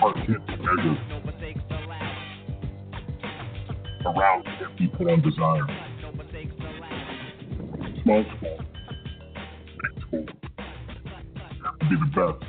[0.00, 0.98] Heart can't be measured.
[4.06, 4.10] A
[4.78, 5.66] be put on desire.
[8.02, 8.58] Small school,
[9.76, 10.26] big school.
[11.62, 12.40] Have to be the best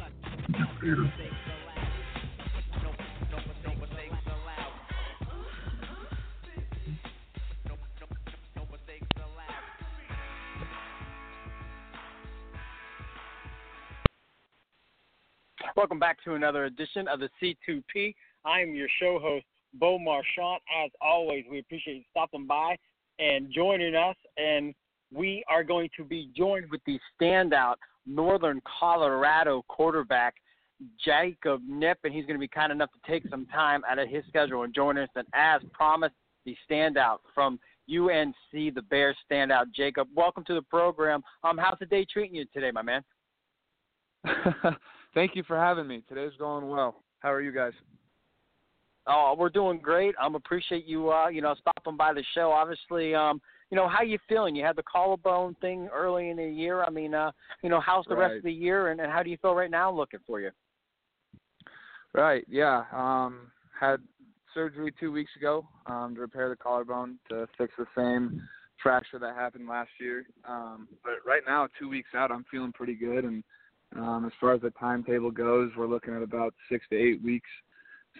[0.45, 1.30] to get paid.
[16.01, 18.15] Back to another edition of the C2P.
[18.43, 20.57] I am your show host, Bo Marchionte.
[20.83, 22.75] As always, we appreciate you stopping by
[23.19, 24.15] and joining us.
[24.35, 24.73] And
[25.13, 27.75] we are going to be joined with the standout
[28.07, 30.33] Northern Colorado quarterback,
[31.05, 34.09] Jacob Knipp, and he's going to be kind enough to take some time out of
[34.09, 35.09] his schedule and join us.
[35.15, 36.15] And as promised,
[36.45, 40.07] the standout from UNC, the Bears standout, Jacob.
[40.15, 41.21] Welcome to the program.
[41.43, 43.03] Um, how's the day treating you today, my man?
[45.13, 46.03] Thank you for having me.
[46.07, 47.03] Today's going well.
[47.19, 47.73] How are you guys?
[49.07, 50.15] Oh, we're doing great.
[50.23, 52.51] Um, appreciate you, uh, you know, stopping by the show.
[52.51, 54.55] Obviously, um, you know, how you feeling?
[54.55, 56.83] You had the collarbone thing early in the year.
[56.83, 57.31] I mean, uh,
[57.63, 58.27] you know, how's the right.
[58.27, 59.91] rest of the year, and, and how do you feel right now?
[59.91, 60.51] Looking for you.
[62.13, 62.45] Right.
[62.47, 62.83] Yeah.
[62.93, 64.01] Um, had
[64.53, 68.41] surgery two weeks ago um, to repair the collarbone to fix the same
[68.83, 70.25] fracture that happened last year.
[70.47, 73.43] Um, but right now, two weeks out, I'm feeling pretty good and
[73.97, 77.49] um, as far as the timetable goes, we're looking at about six to eight weeks.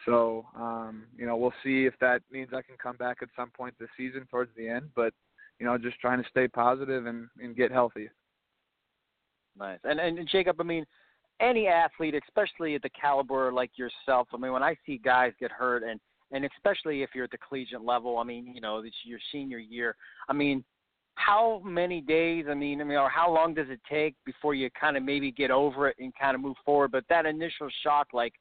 [0.06, 3.50] So, um, you know, we'll see if that means I can come back at some
[3.50, 4.90] point this season towards the end.
[4.96, 5.14] But,
[5.60, 8.10] you know, just trying to stay positive and, and get healthy.
[9.58, 9.80] Nice.
[9.84, 10.86] And and Jacob, I mean,
[11.42, 15.52] any athlete, especially at the caliber like yourself, I mean, when I see guys get
[15.52, 16.00] hurt and
[16.32, 19.58] and especially if you're at the collegiate level, I mean, you know, it's your senior
[19.58, 19.96] year.
[20.30, 20.64] I mean,
[21.16, 22.46] how many days?
[22.50, 25.32] I mean, I mean, or how long does it take before you kind of maybe
[25.32, 26.92] get over it and kind of move forward?
[26.92, 28.34] But that initial shock, like,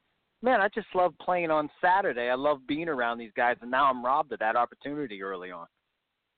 [0.42, 2.28] man, I just love playing on Saturday.
[2.30, 5.66] I love being around these guys, and now I'm robbed of that opportunity early on.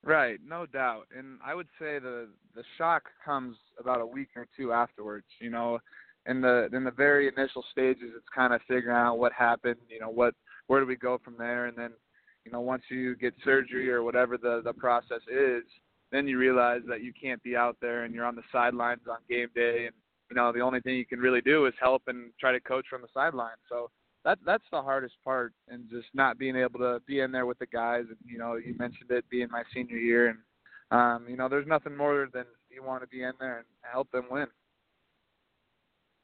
[0.05, 1.07] Right, no doubt.
[1.17, 5.27] And I would say the the shock comes about a week or two afterwards.
[5.41, 5.79] You know,
[6.27, 9.77] in the in the very initial stages, it's kind of figuring out what happened.
[9.89, 10.35] You know, what
[10.67, 11.91] where do we go from there, and then
[12.45, 15.63] you know once you get surgery or whatever the the process is,
[16.13, 19.17] then you realize that you can't be out there and you're on the sidelines on
[19.29, 19.87] game day.
[19.87, 19.95] And
[20.31, 22.87] you know the only thing you can really do is help and try to coach
[22.89, 23.57] from the sideline.
[23.69, 23.91] So
[24.25, 27.59] that that's the hardest part and just not being able to be in there with
[27.59, 28.05] the guys.
[28.09, 30.29] And you know you mentioned it being my senior year.
[30.29, 30.39] And
[30.91, 34.11] um you know there's nothing more than you want to be in there and help
[34.13, 34.47] them win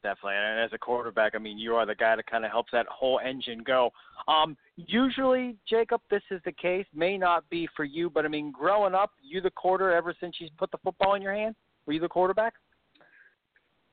[0.01, 2.71] Definitely, and as a quarterback, I mean, you are the guy that kind of helps
[2.71, 3.91] that whole engine go.
[4.29, 6.85] Um, usually, Jacob, this is the case.
[6.93, 10.37] May not be for you, but I mean, growing up, you the quarter ever since
[10.39, 11.55] you put the football in your hand.
[11.85, 12.53] Were you the quarterback?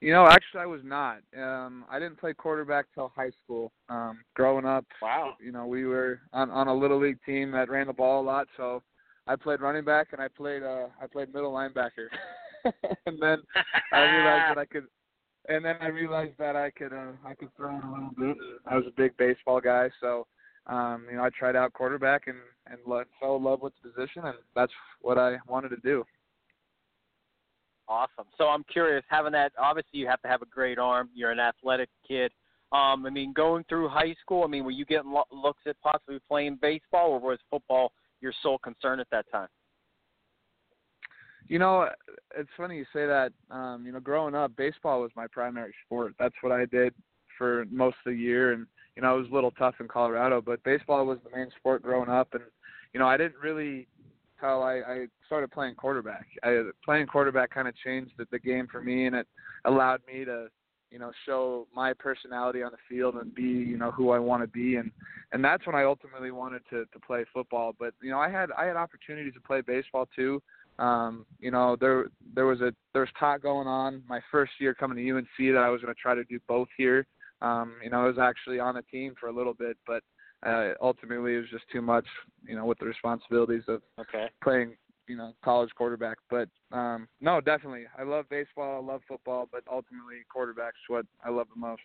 [0.00, 1.18] You know, actually, I was not.
[1.36, 3.72] Um, I didn't play quarterback till high school.
[3.88, 5.34] Um, growing up, wow.
[5.44, 8.24] You know, we were on on a little league team that ran the ball a
[8.24, 8.82] lot, so
[9.26, 12.08] I played running back and I played uh, I played middle linebacker.
[13.06, 13.42] and then
[13.92, 14.84] I realized that I could
[15.48, 18.36] and then I realized that I could uh, I could throw it a little bit.
[18.66, 20.26] I was a big baseball guy, so
[20.66, 22.38] um, you know I tried out quarterback and
[22.70, 26.04] and lo- fell in love with the position, and that's what I wanted to do.
[27.88, 28.26] Awesome.
[28.36, 31.08] So I'm curious, having that obviously you have to have a great arm.
[31.14, 32.32] You're an athletic kid.
[32.72, 35.80] Um, I mean, going through high school, I mean, were you getting lo- looks at
[35.80, 39.48] possibly playing baseball, or was football your sole concern at that time?
[41.48, 41.88] You know,
[42.36, 43.32] it's funny you say that.
[43.50, 46.14] Um, you know, growing up, baseball was my primary sport.
[46.18, 46.94] That's what I did
[47.38, 48.66] for most of the year, and
[48.96, 51.82] you know, it was a little tough in Colorado, but baseball was the main sport
[51.82, 52.42] growing up, and
[52.92, 53.86] you know, I didn't really
[54.36, 56.26] how I, I started playing quarterback.
[56.42, 59.26] I, playing quarterback kind of changed the, the game for me, and it
[59.64, 60.48] allowed me to,
[60.90, 64.42] you know, show my personality on the field and be, you know, who I want
[64.42, 64.90] to be, and
[65.32, 67.74] and that's when I ultimately wanted to to play football.
[67.78, 70.42] But you know, I had I had opportunities to play baseball too.
[70.78, 74.98] Um, you know, there there was a there's talk going on my first year coming
[74.98, 77.06] to UNC that I was going to try to do both here.
[77.40, 80.02] Um, you know, I was actually on the team for a little bit, but
[80.46, 82.06] uh, ultimately it was just too much,
[82.46, 84.26] you know, with the responsibilities of okay.
[84.42, 84.74] playing
[85.08, 86.18] you know college quarterback.
[86.30, 91.30] But um, no, definitely, I love baseball, I love football, but ultimately quarterbacks what I
[91.30, 91.82] love the most.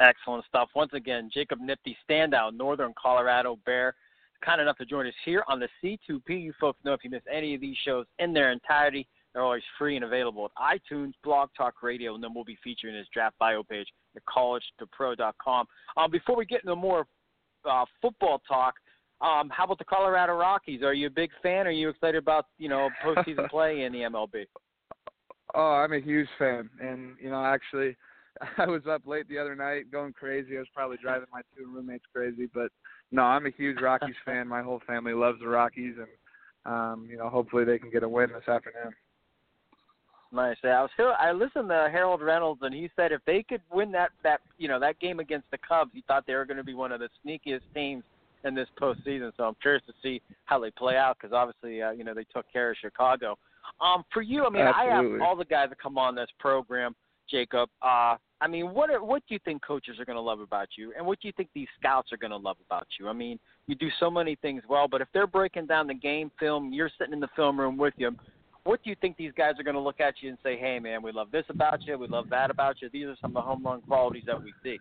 [0.00, 0.68] Excellent stuff.
[0.74, 3.94] Once again, Jacob Nifty, standout Northern Colorado Bear,
[4.44, 6.42] kind enough to join us here on the C2P.
[6.42, 9.62] You folks know if you miss any of these shows in their entirety, they're always
[9.78, 13.38] free and available at iTunes, Blog Talk Radio, and then we'll be featuring his draft
[13.38, 15.66] bio page at College2Pro.com.
[15.96, 17.06] Um, before we get into more
[17.68, 18.74] uh, football talk,
[19.22, 20.82] um, how about the Colorado Rockies?
[20.82, 21.66] Are you a big fan?
[21.66, 24.46] Are you excited about you know postseason play in the MLB?
[25.54, 27.96] Oh, I'm a huge fan, and you know actually
[28.58, 30.56] I was up late the other night going crazy.
[30.56, 32.70] I was probably driving my two roommates crazy, but
[33.10, 34.48] no, I'm a huge Rockies fan.
[34.48, 36.08] My whole family loves the Rockies, and
[36.64, 38.92] um, you know, hopefully they can get a win this afternoon.
[40.32, 40.56] Nice.
[40.64, 40.90] I was
[41.20, 44.66] I listened to Harold Reynolds, and he said if they could win that that you
[44.66, 47.00] know that game against the Cubs, he thought they were going to be one of
[47.00, 48.02] the sneakiest teams
[48.44, 49.30] in this postseason.
[49.36, 52.24] So I'm curious to see how they play out because obviously uh, you know they
[52.34, 53.36] took care of Chicago.
[53.80, 54.92] Um, for you, I mean, Absolutely.
[54.92, 56.94] I have all the guys that come on this program
[57.30, 57.68] Jacob.
[57.80, 60.68] Uh, I mean, what are, what do you think coaches are going to love about
[60.76, 63.08] you, and what do you think these scouts are going to love about you?
[63.08, 66.30] I mean, you do so many things well, but if they're breaking down the game
[66.38, 68.18] film, you're sitting in the film room with them.
[68.64, 70.78] What do you think these guys are going to look at you and say, "Hey,
[70.78, 71.98] man, we love this about you.
[71.98, 72.88] We love that about you.
[72.92, 74.78] These are some of the home run qualities that we see."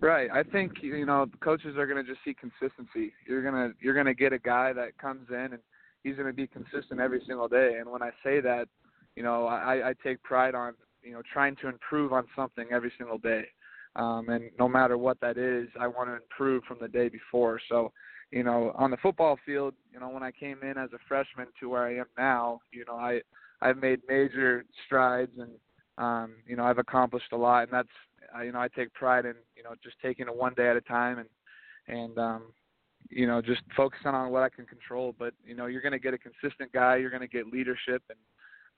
[0.00, 0.30] Right.
[0.32, 3.12] I think you know coaches are going to just see consistency.
[3.26, 5.58] You're gonna you're gonna get a guy that comes in and
[6.06, 7.76] he's going to be consistent every single day.
[7.80, 8.68] And when I say that,
[9.16, 12.92] you know, I, I take pride on you know trying to improve on something every
[12.98, 13.44] single day.
[13.96, 17.58] Um, and no matter what that is, I want to improve from the day before.
[17.66, 17.92] So,
[18.30, 21.46] you know, on the football field, you know, when I came in as a freshman
[21.60, 23.22] to where I am now, you know, I
[23.62, 25.50] I've made major strides and
[25.98, 29.34] um, you know I've accomplished a lot, and that's you know I take pride in
[29.56, 31.28] you know just taking it one day at a time and
[31.88, 32.42] and um,
[33.08, 35.14] you know just focusing on what I can control.
[35.18, 38.02] But you know you're going to get a consistent guy, you're going to get leadership,
[38.10, 38.18] and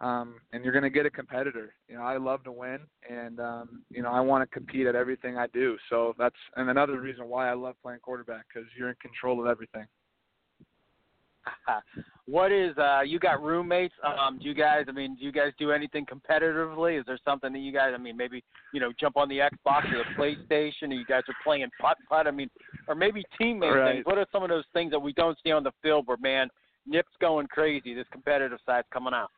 [0.01, 1.75] um, and you're going to get a competitor.
[1.89, 2.79] You know, I love to win,
[3.09, 5.77] and um, you know, I want to compete at everything I do.
[5.91, 9.47] So that's and another reason why I love playing quarterback because you're in control of
[9.47, 9.87] everything.
[12.27, 15.51] what is uh you got roommates um do you guys i mean do you guys
[15.59, 18.45] do anything competitively is there something that you guys i mean maybe
[18.75, 21.97] you know jump on the xbox or the playstation or you guys are playing putt
[22.07, 22.51] putt i mean
[22.87, 23.95] or maybe teammate right.
[23.95, 26.19] things what are some of those things that we don't see on the field where
[26.21, 26.49] man
[26.87, 29.31] Knipp's going crazy this competitive side's coming out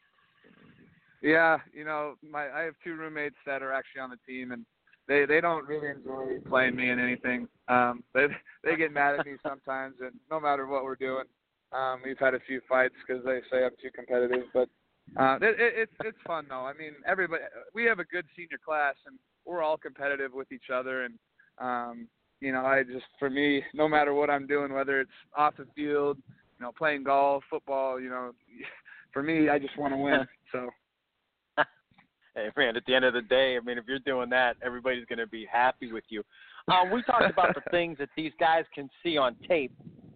[1.22, 4.64] yeah, you know, my I have two roommates that are actually on the team, and
[5.06, 7.49] they they don't really enjoy playing me in anything.
[7.69, 8.26] Um, they
[8.64, 11.25] they get mad at me sometimes, and no matter what we're doing,
[11.72, 14.46] um, we've had a few fights because they say I'm too competitive.
[14.55, 14.69] But
[15.19, 16.64] uh, it, it, it's it's fun though.
[16.64, 17.43] I mean, everybody
[17.75, 21.14] we have a good senior class, and we're all competitive with each other, and
[21.58, 22.08] um,
[22.40, 25.67] you know, I just for me, no matter what I'm doing, whether it's off the
[25.76, 26.19] field,
[26.58, 28.32] you know, playing golf, football, you know,
[29.12, 30.26] for me, I just want to win.
[30.52, 30.69] So
[32.35, 35.05] hey man, at the end of the day, I mean, if you're doing that, everybody's
[35.06, 36.23] going to be happy with you.
[36.69, 39.73] Um, we talked about the things that these guys can see on tape.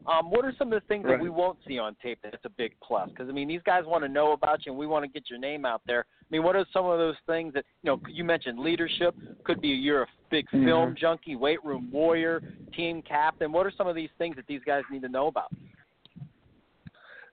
[0.06, 1.16] Um, what are some of the things right.
[1.16, 3.08] that we won't see on tape that's a big plus?
[3.08, 5.30] Because I mean, these guys want to know about you, and we want to get
[5.30, 6.04] your name out there.
[6.20, 8.00] I mean, what are some of those things that you know?
[8.08, 9.14] You mentioned leadership.
[9.44, 10.66] Could be you're a big mm-hmm.
[10.66, 12.42] film junkie, weight room warrior,
[12.76, 13.50] team captain.
[13.50, 15.50] What are some of these things that these guys need to know about?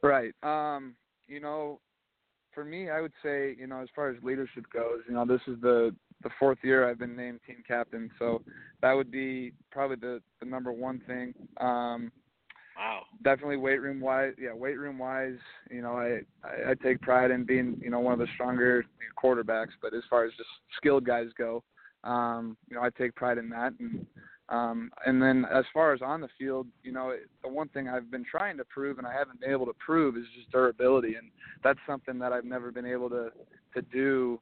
[0.01, 0.33] Right.
[0.42, 0.95] Um,
[1.28, 1.80] you know,
[2.53, 5.42] for me, I would say, you know, as far as leadership goes, you know, this
[5.48, 8.44] is the the fourth year I've been named team captain, so
[8.81, 11.33] that would be probably the the number one thing.
[11.59, 12.11] Um,
[12.78, 13.02] wow.
[13.23, 15.37] Definitely weight room wise, yeah, weight room wise,
[15.69, 18.85] you know, I, I I take pride in being, you know, one of the stronger
[19.21, 21.64] quarterbacks, but as far as just skilled guys go,
[22.04, 24.06] um, you know, I take pride in that and
[24.52, 28.12] um, and then as far as on the field, you know, the one thing I've
[28.12, 31.31] been trying to prove and I haven't been able to prove is just durability, and
[31.64, 33.31] that's something that I've never been able to
[33.74, 34.40] to do.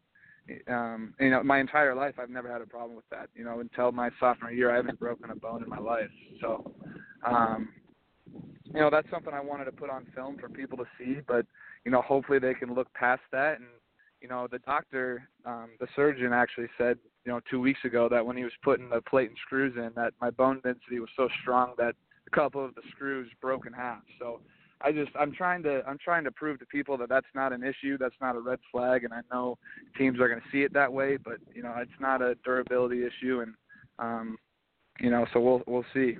[0.68, 3.30] Um, you know, my entire life I've never had a problem with that.
[3.36, 6.10] You know, until my sophomore year, I haven't broken a bone in my life.
[6.42, 6.74] So,
[7.24, 7.70] um,
[8.66, 11.18] you know, that's something I wanted to put on film for people to see.
[11.28, 11.46] But
[11.86, 13.68] you know, hopefully they can look past that and
[14.22, 18.26] you know, the doctor, um, the surgeon actually said, you know, two weeks ago that
[18.26, 21.30] when he was putting the plate and screws in, that my bone density was so
[21.42, 21.96] strong that
[22.28, 24.02] a couple of the screws broke in half.
[24.20, 24.42] So
[24.82, 27.64] I just, I'm trying to, I'm trying to prove to people that that's not an
[27.64, 29.58] issue, that's not a red flag, and I know
[29.98, 33.04] teams are going to see it that way, but you know, it's not a durability
[33.06, 33.54] issue, and
[34.00, 34.38] um,
[35.00, 36.18] you know, so we'll, we'll see.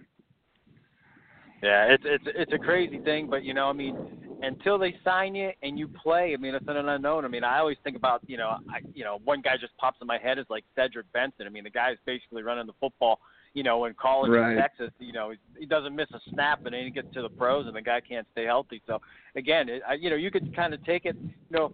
[1.62, 3.96] Yeah, it's it's it's a crazy thing, but you know, I mean,
[4.42, 7.26] until they sign you and you play, I mean, it's an unknown.
[7.26, 9.98] I mean, I always think about, you know, I, you know, one guy just pops
[10.02, 11.46] in my head is like Cedric Benson.
[11.46, 13.20] I mean, the guy's basically running the football,
[13.54, 14.52] you you know, in college Right.
[14.52, 17.30] in Texas, you know, he doesn't miss a snap, and then he gets to the
[17.30, 18.82] pros, and the guy can't stay healthy.
[18.88, 19.00] So
[19.36, 21.74] again, it, I, you know, you could kind of take it, you know,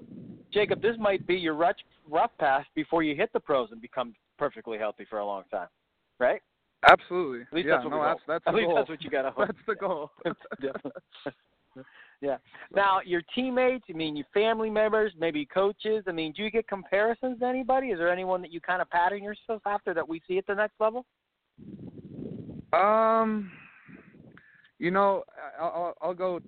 [0.52, 1.76] Jacob, this might be your rough,
[2.10, 5.68] rough pass before you hit the pros and become perfectly healthy for a long time,
[6.20, 6.42] right?
[6.88, 7.42] Absolutely.
[7.42, 8.76] At least yeah, that's what no, that's that's At least goal.
[8.76, 9.48] that's what you got to hope.
[9.48, 10.12] That's the goal.
[12.22, 12.38] yeah.
[12.74, 16.06] Now, your teammates, I mean, your family members, maybe coaches.
[16.08, 17.88] I mean, do you get comparisons to anybody?
[17.88, 20.56] Is there anyone that you kind of pattern yourself after that we see at the
[20.56, 21.06] next level?
[22.74, 23.52] Um,
[24.80, 25.24] you know,
[25.60, 26.40] I'll, I'll go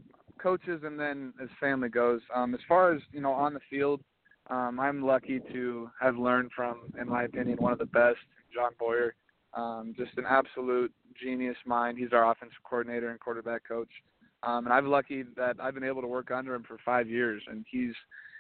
[0.42, 2.22] coaches and then as family goes.
[2.34, 4.02] Um, as far as you know, on the field,
[4.50, 8.18] um, I'm lucky to have learned from, in my opinion, one of the best,
[8.54, 9.14] John Boyer.
[9.54, 11.98] Um, just an absolute genius mind.
[11.98, 13.90] He's our offensive coordinator and quarterback coach.
[14.44, 17.42] Um, and I'm lucky that I've been able to work under him for five years,
[17.48, 17.94] and he's,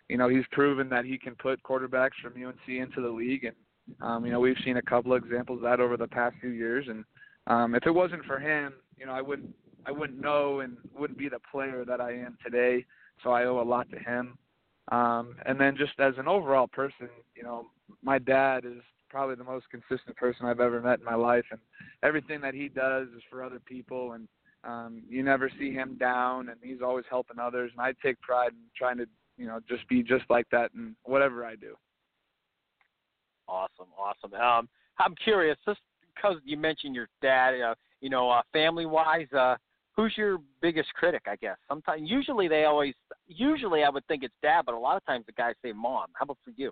[0.10, 3.56] you know, he's proven that he can put quarterbacks from UNC into the league, and
[4.02, 6.50] um, you know, we've seen a couple of examples of that over the past few
[6.50, 7.04] years, and
[7.48, 9.50] um, if it wasn't for him, you know, I wouldn't
[9.86, 12.86] I wouldn't know and wouldn't be the player that I am today.
[13.24, 14.38] So I owe a lot to him.
[14.92, 17.68] Um, and then just as an overall person, you know,
[18.04, 21.60] my dad is probably the most consistent person I've ever met in my life, and
[22.04, 24.28] everything that he does is for other people, and
[24.64, 27.72] um, you never see him down, and he's always helping others.
[27.72, 29.06] And I take pride in trying to,
[29.38, 31.76] you know, just be just like that in whatever I do.
[33.48, 34.34] Awesome, awesome.
[34.34, 34.68] Um,
[35.00, 35.80] I'm curious, just
[36.16, 39.56] because you mentioned your dad, uh, you know, uh, family-wise, uh,
[39.96, 41.24] who's your biggest critic?
[41.28, 42.94] I guess sometimes, usually they always,
[43.28, 46.08] usually I would think it's dad, but a lot of times the guys say mom.
[46.14, 46.72] How about for you?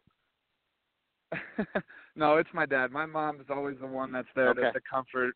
[2.15, 2.91] no, it's my dad.
[2.91, 4.72] My mom is always the one that's there Okay.
[4.72, 5.36] to, to comfort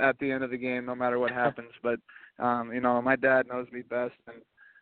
[0.00, 1.70] at the end of the game, no matter what happens.
[1.82, 1.98] but
[2.42, 4.36] um, you know, my dad knows me best, and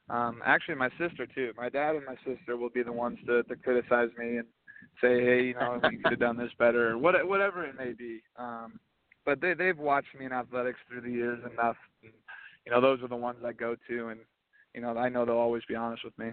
[0.09, 1.53] um, actually my sister too.
[1.57, 4.47] My dad and my sister will be the ones to, to criticize me and
[5.01, 7.93] say, hey, you know, you could have done this better, or what, whatever it may
[7.93, 8.23] be.
[8.37, 8.79] Um,
[9.25, 11.77] but they they've watched me in athletics through the years enough.
[12.03, 12.13] And,
[12.65, 14.21] you know, those are the ones I go to, and
[14.75, 16.31] you know, I know they'll always be honest with me.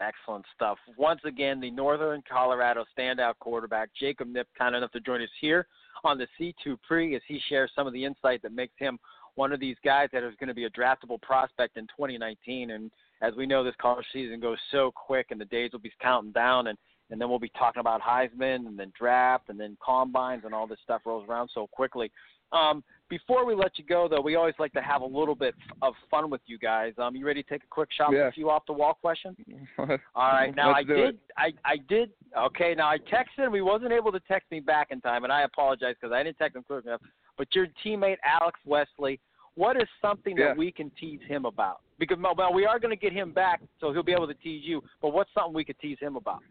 [0.00, 0.78] Excellent stuff.
[0.98, 5.66] Once again, the Northern Colorado standout quarterback, Jacob Knipp, kind enough to join us here
[6.04, 8.98] on the C2 Pre as he shares some of the insight that makes him
[9.36, 12.72] one of these guys that is going to be a draftable prospect in 2019.
[12.72, 12.90] And
[13.22, 16.32] as we know, this college season goes so quick, and the days will be counting
[16.32, 20.42] down, and and then we'll be talking about Heisman, and then draft, and then combines,
[20.44, 22.10] and all this stuff rolls around so quickly.
[22.52, 25.54] Um, before we let you go, though, we always like to have a little bit
[25.82, 26.92] of fun with you guys.
[26.98, 29.36] Um, you ready to take a quick shot with a few off the wall questions?
[29.78, 29.86] All
[30.16, 30.54] right.
[30.54, 30.98] Now Let's I did.
[30.98, 31.18] it.
[31.36, 32.10] I I did.
[32.36, 32.74] Okay.
[32.76, 33.54] Now I texted him.
[33.54, 36.38] He wasn't able to text me back in time, and I apologize because I didn't
[36.38, 37.00] text him quick enough.
[37.38, 39.20] But your teammate Alex Wesley,
[39.54, 40.48] what is something Yeah.
[40.48, 41.80] that we can tease him about?
[41.98, 44.64] Because well, we are going to get him back, so he'll be able to tease
[44.64, 44.82] you.
[45.00, 46.42] But what's something we could tease him about?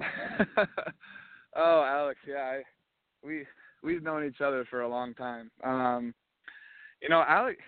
[1.56, 2.62] oh, Alex, yeah, I,
[3.24, 3.44] we
[3.82, 5.50] we've known each other for a long time.
[5.64, 6.14] Um,
[7.02, 7.58] you know, Alex,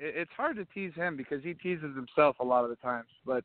[0.00, 3.08] it, it's hard to tease him because he teases himself a lot of the times.
[3.24, 3.44] But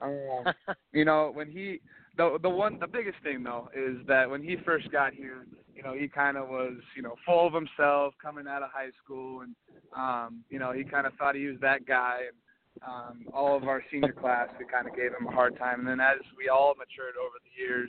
[0.00, 0.44] um,
[0.92, 1.80] you know, when he
[2.16, 5.82] the the one the biggest thing though is that when he first got here, you
[5.82, 9.40] know, he kind of was you know full of himself coming out of high school,
[9.40, 9.54] and
[9.96, 12.20] um, you know, he kind of thought he was that guy.
[12.28, 12.36] And,
[12.82, 15.88] um, all of our senior class, we kind of gave him a hard time, and
[15.88, 17.88] then as we all matured over the years,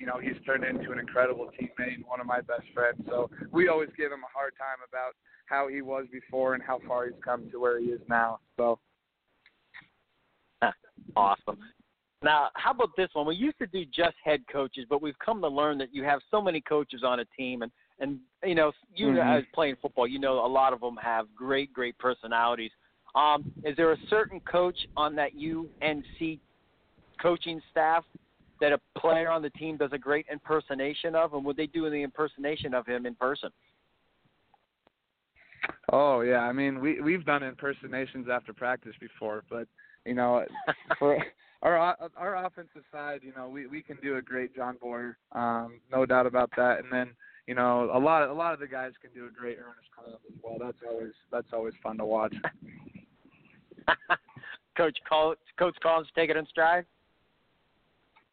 [0.00, 2.98] you know, he's turned into an incredible teammate and one of my best friends.
[3.06, 5.14] So we always give him a hard time about
[5.44, 8.40] how he was before and how far he's come to where he is now.
[8.56, 8.78] So
[11.16, 11.58] Awesome.
[12.22, 13.26] Now, how about this one?
[13.26, 16.20] We used to do just head coaches, but we've come to learn that you have
[16.30, 19.38] so many coaches on a team, and and you know, you Mhm.
[19.38, 22.72] as playing football, you know, a lot of them have great, great personalities.
[23.14, 26.40] Um, is there a certain coach on that UNC
[27.18, 28.04] coaching staff
[28.60, 31.88] that a player on the team does a great impersonation of, and would they do
[31.88, 33.50] the impersonation of him in person?
[35.92, 39.66] Oh yeah, I mean we we've done impersonations after practice before, but
[40.06, 40.44] you know,
[40.98, 41.18] for
[41.62, 45.80] our our offensive side, you know, we we can do a great John Boyer, um,
[45.90, 46.78] no doubt about that.
[46.78, 47.10] And then
[47.46, 49.88] you know, a lot of a lot of the guys can do a great Earnest
[49.94, 50.56] Collins as well.
[50.60, 52.34] That's always that's always fun to watch.
[54.76, 56.86] Coach Col- Coach Collins take it in stride.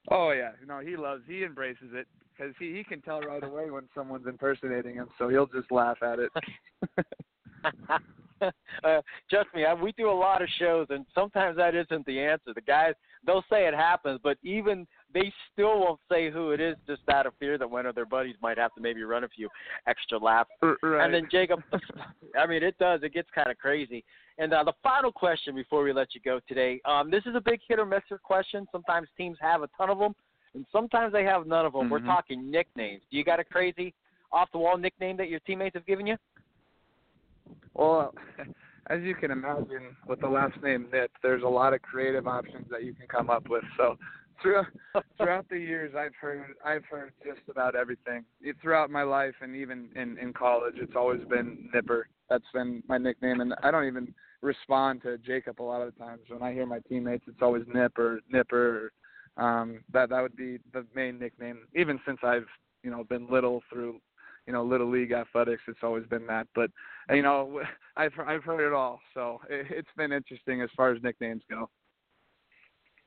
[0.09, 3.69] Oh yeah, no, he loves he embraces it because he he can tell right away
[3.69, 6.31] when someone's impersonating him, so he'll just laugh at it.
[8.83, 12.19] uh, trust me, I, we do a lot of shows, and sometimes that isn't the
[12.19, 12.53] answer.
[12.53, 12.93] The guys
[13.25, 17.25] they'll say it happens, but even they still won't say who it is, just out
[17.25, 19.49] of fear that one of their buddies might have to maybe run a few
[19.87, 20.51] extra laps.
[20.61, 21.05] right.
[21.05, 21.61] And then Jacob,
[22.37, 23.01] I mean, it does.
[23.03, 24.03] It gets kind of crazy.
[24.37, 27.41] And uh, the final question before we let you go today, um, this is a
[27.41, 28.67] big hit or miss question.
[28.71, 30.13] Sometimes teams have a ton of them,
[30.53, 31.89] and sometimes they have none of them.
[31.89, 32.05] We're Mhm.
[32.05, 33.01] talking nicknames.
[33.09, 33.93] Do you got a crazy
[34.31, 36.17] off the wall nickname that your teammates have given you?
[37.73, 38.13] Well,
[38.87, 42.69] as you can imagine, with the last name Knipp, there's a lot of creative options
[42.69, 43.63] that you can come up with.
[43.77, 43.97] So
[44.41, 44.67] throughout
[45.17, 48.23] throughout the years, I've heard I've heard just about everything.
[48.61, 52.07] Throughout my life and even in in college, it's always been Nipper.
[52.29, 55.99] That's been my nickname, and I don't even respond to Jacob a lot of the
[55.99, 56.21] times.
[56.27, 58.91] When I hear my teammates, it's always Nip or Nipper.
[59.37, 61.59] Or, um, that that would be the main nickname.
[61.75, 62.47] Even since I've
[62.83, 63.99] you know been little through
[64.45, 66.47] you know little league athletics, it's always been that.
[66.55, 66.71] But
[67.09, 67.61] you know
[67.97, 71.69] I've I've heard it all, so it, it's been interesting as far as nicknames go.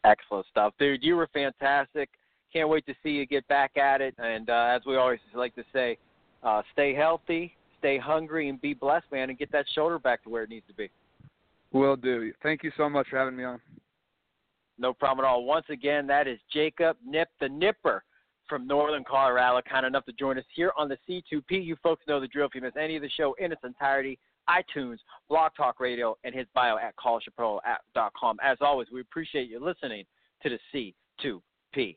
[0.05, 1.03] Excellent stuff, dude.
[1.03, 2.09] You were fantastic.
[2.53, 4.15] Can't wait to see you get back at it.
[4.19, 5.99] And uh, as we always like to say,
[6.43, 10.31] uh, stay healthy, stay hungry, and be blessed, man, and get that shoulder back to
[10.31, 10.91] where it needs to be.
[11.73, 12.33] Will do.
[12.43, 13.61] Thank you so much for having me on.
[14.79, 15.45] No problem at all.
[15.45, 18.03] Once again, that is Jacob Knipp the Nipper
[18.49, 21.65] from Northern Colorado, kind enough to join us here on the C2P.
[21.65, 22.49] You folks know the drill.
[22.49, 24.19] If you miss any of the show in its entirety,
[24.51, 28.37] iTunes, Blog Talk Radio, and his bio at College2Pro.com.
[28.43, 30.05] As always, we appreciate you listening
[30.43, 30.59] to the
[31.77, 31.97] C2P.